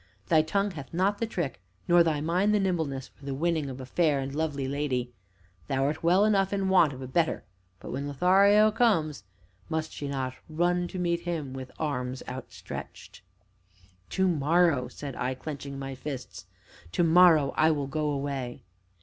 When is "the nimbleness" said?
2.55-3.09